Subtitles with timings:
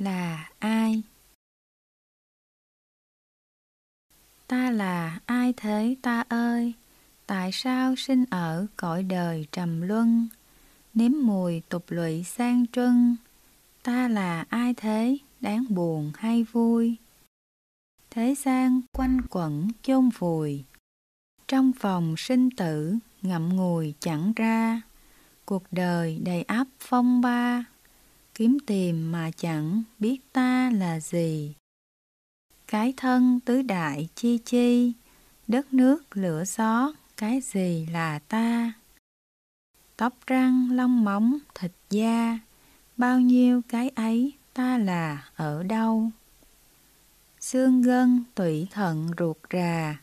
[0.00, 1.02] là ai?
[4.46, 6.74] Ta là ai thế ta ơi?
[7.26, 10.28] Tại sao sinh ở cõi đời trầm luân?
[10.94, 13.16] Nếm mùi tục lụy sang trân
[13.82, 15.18] Ta là ai thế?
[15.40, 16.96] Đáng buồn hay vui?
[18.10, 20.64] Thế gian quanh quẩn chôn vùi
[21.48, 24.82] Trong phòng sinh tử ngậm ngùi chẳng ra
[25.44, 27.64] Cuộc đời đầy áp phong ba
[28.38, 31.54] Kiếm tìm mà chẳng biết ta là gì.
[32.66, 34.92] Cái thân tứ đại chi chi,
[35.48, 38.72] Đất nước lửa gió, cái gì là ta?
[39.96, 42.38] Tóc răng, lông móng, thịt da,
[42.96, 46.10] Bao nhiêu cái ấy ta là ở đâu?
[47.40, 50.00] Xương gân tủy thận ruột rà,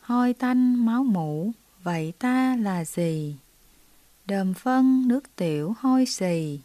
[0.00, 1.52] Hôi tanh máu mũ
[1.82, 3.36] Vậy ta là gì?
[4.26, 6.60] Đờm phân nước tiểu hôi xì.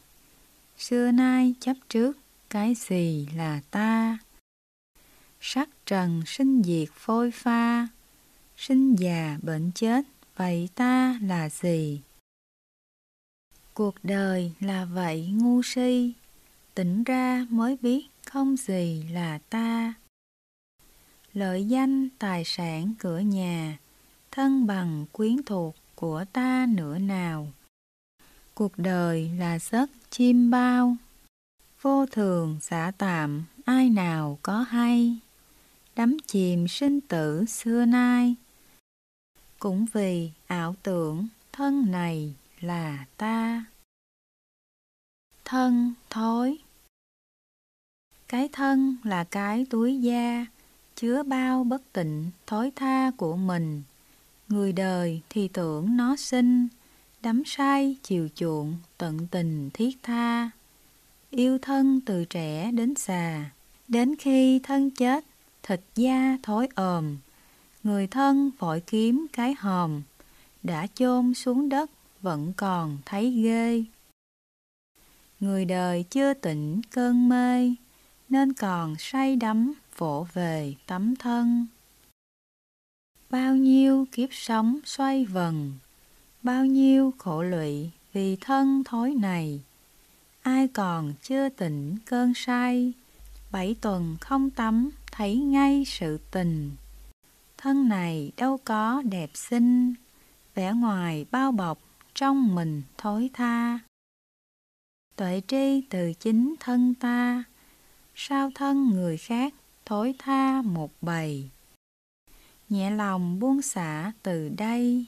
[0.77, 2.17] Xưa nay chấp trước
[2.49, 4.17] Cái gì là ta?
[5.41, 7.88] Sắc trần sinh diệt phôi pha,
[8.58, 12.02] Sinh già bệnh chết, Vậy ta là gì?
[13.73, 16.14] Cuộc đời là vậy, ngu si,
[16.73, 19.94] Tỉnh ra mới biết không gì là ta
[21.34, 23.78] Lợi danh, tài sản cửa nhà,
[24.31, 27.47] thân bằng quyến thuộc của ta nữa nào.
[28.58, 30.95] Cuộc đời là giấc chim bao,
[31.81, 35.17] vô thường xả tạm ai nào có hay.
[35.95, 38.35] Đắm chìm sinh tử xưa nay,
[39.59, 43.66] cũng vì ảo tưởng thân này là ta.
[45.45, 46.58] Thân thối
[48.28, 50.45] Cái thân là cái túi da,
[50.95, 53.83] chứa bao bất tịnh thối tha của mình
[54.50, 56.67] Người đời thì tưởng nó sinh,
[57.22, 60.50] đắm say chiều chuộng, tận tình thiết tha.
[61.30, 63.52] Yêu thân từ trẻ đến già,
[63.88, 65.26] đến khi thân chết,
[65.64, 67.18] thịt da thối ồm.
[67.84, 70.02] Người thân vội kiếm cái hòm,
[70.64, 71.91] đã chôn xuống đất
[72.22, 73.84] vẫn còn thấy ghê.
[75.40, 77.75] Người đời chưa tỉnh cơn mê,
[78.30, 81.68] nên còn say đắm vỗ về tấm thân.
[83.30, 85.74] Bao nhiêu kiếp sống xoay vần,
[86.47, 89.62] bao nhiêu khổ lụy vì thân thối này.
[90.41, 92.94] Ai còn chưa tỉnh cơn say,
[93.52, 96.72] bảy tuần không tắm thấy ngay sự tình.
[97.58, 99.94] Thân này đâu có đẹp xinh,
[100.56, 101.80] vẻ ngoài bao bọc
[102.13, 103.79] trong mình thối tha.
[105.16, 107.44] Tuệ tri từ chính thân ta,
[108.16, 109.53] sao thân người khác
[109.85, 111.50] thối tha một bầy
[112.69, 115.06] nhẹ lòng buông xả từ đây,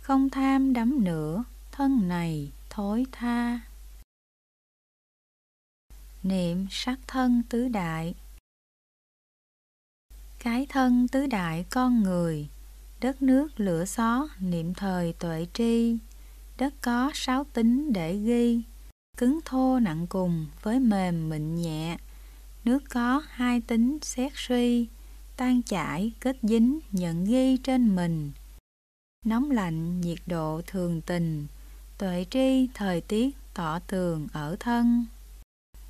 [0.00, 3.60] không tham đắm nữa, thân này thối tha.
[6.22, 8.14] Niệm sắc thân tứ đại
[10.38, 12.48] Cái thân tứ đại con người,
[13.00, 15.96] đất nước lửa gió niệm thời tuệ tri,
[16.58, 18.62] đất có sáu tính để ghi,
[19.16, 21.98] cứng thô nặng cùng với mềm mịn nhẹ,
[22.64, 24.88] nước có hai tính xét suy,
[25.36, 28.32] tan chảy, kết dính, nhận ghi trên mình.
[29.26, 31.46] Nóng lạnh, nhiệt độ thường tình,
[31.98, 35.06] tuệ tri, thời tiết, tỏ tường ở thân.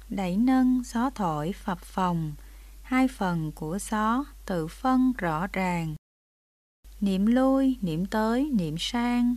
[0.09, 2.33] Đẩy nâng, gió thổi, phập phòng,
[2.83, 5.95] hai phần của gió tự phân rõ ràng.
[7.01, 9.37] Niệm lui, niệm tới, niệm sang,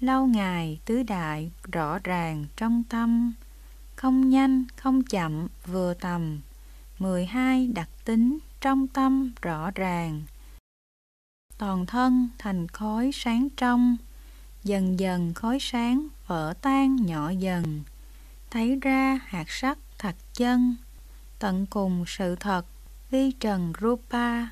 [0.00, 3.32] lâu ngày tứ đại rõ ràng trong tâm,
[3.96, 6.40] không nhanh, không chậm, vừa tầm.
[6.98, 10.22] 12 đặc tính trong tâm rõ ràng
[11.62, 13.96] toàn thân thành khói sáng trong.
[14.64, 17.82] Dần dần khói sáng vỡ tan nhỏ dần.
[18.50, 20.76] Thấy ra hạt sắc thật chân.
[21.38, 22.66] Tận cùng sự thật,
[23.10, 24.46] vi trần rupa.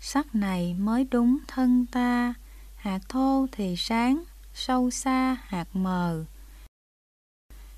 [0.00, 2.34] Sắc này mới đúng thân ta.
[2.76, 4.22] Hạt thô thì sáng,
[4.54, 6.24] sâu xa hạt mờ.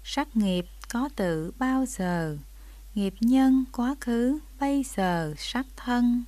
[0.05, 2.37] Sắc nghiệp có tự bao giờ?
[2.95, 6.25] Nghiệp nhân quá khứ bây giờ sắc thân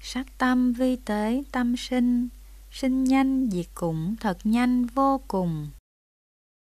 [0.00, 2.28] sắc tâm vi tế, tâm sinh.
[2.70, 5.70] Sinh nhanh, diệt cũng thật nhanh, vô cùng.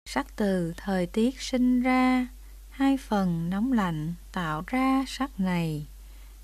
[0.09, 2.29] Sắc từ, thời tiết sinh ra.
[2.71, 5.87] Hai phần, nóng lạnh, tạo ra sắc này.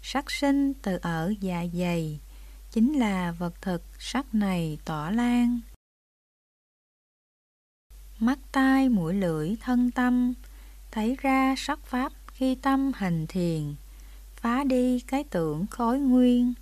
[0.02, 2.20] Sắc sinh, từ ở dạ dày.
[2.70, 5.60] Chính là vật thực, sắc này, tỏa lan.
[8.18, 10.34] Mắt tai, mũi lưỡi, thân tâm.
[10.90, 13.74] Thấy ra sắc pháp khi tâm hành thiền.
[14.36, 16.54] Phá đi cái tưởng khối nguyên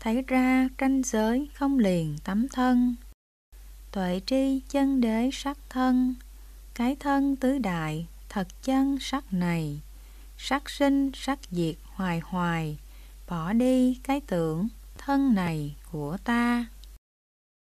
[0.00, 2.94] thấy ra tranh giới không liền tấm thân.
[3.92, 6.14] Tuệ tri chân đế sắc thân.
[6.74, 9.80] Cái thân tứ đại thật chân sắc này.
[10.38, 12.78] Sắc sinh sắc diệt hoài hoài,
[13.28, 14.68] bỏ đi cái tưởng
[14.98, 16.66] thân này của ta.